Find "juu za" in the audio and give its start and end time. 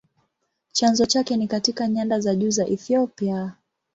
2.35-2.67